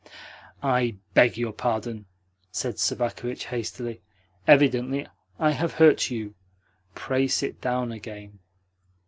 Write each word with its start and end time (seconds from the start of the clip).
"I 0.63 0.95
BEG 1.13 1.37
your 1.37 1.53
pardon!" 1.53 2.07
said 2.51 2.79
Sobakevitch 2.79 3.45
hastily. 3.45 4.01
"Evidently 4.47 5.05
I 5.37 5.51
have 5.51 5.73
hurt 5.73 6.09
you. 6.09 6.33
Pray 6.95 7.27
sit 7.27 7.61
down 7.61 7.91
again." 7.91 8.39